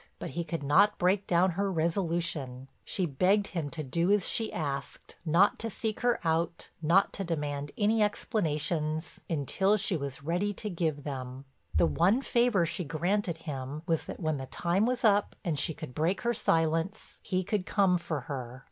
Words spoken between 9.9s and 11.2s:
was ready to give